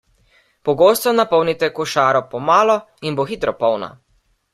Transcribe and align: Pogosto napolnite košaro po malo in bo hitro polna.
Pogosto 0.69 1.11
napolnite 1.17 1.69
košaro 1.79 2.21
po 2.31 2.41
malo 2.47 2.79
in 3.11 3.19
bo 3.21 3.27
hitro 3.33 3.53
polna. 3.61 3.91